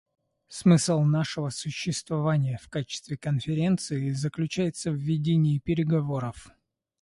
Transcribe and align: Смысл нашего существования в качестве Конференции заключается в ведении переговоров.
Смысл 0.47 1.01
нашего 1.03 1.49
существования 1.51 2.57
в 2.59 2.69
качестве 2.69 3.17
Конференции 3.17 4.09
заключается 4.13 4.89
в 4.89 4.95
ведении 4.95 5.59
переговоров. 5.59 6.49